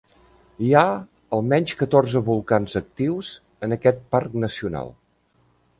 Hi 0.67 0.71
ha 0.77 0.85
almenys 1.39 1.75
catorze 1.81 2.23
volcans 2.31 2.75
actius 2.83 3.33
en 3.69 3.79
aquest 3.81 4.05
parc 4.17 4.39
nacional. 4.47 4.93